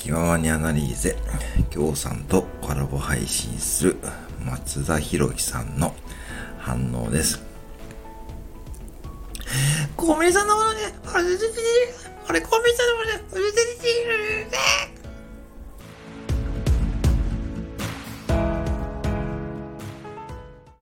[0.00, 1.14] 気ままにアナリーゼ、
[1.68, 3.96] 京さんとコラボ配信する
[4.42, 5.94] 松田博樹さんの
[6.58, 7.42] 反応です。
[9.96, 11.24] コンビニさんのものね、あれ。
[12.28, 12.76] あれコンビニ、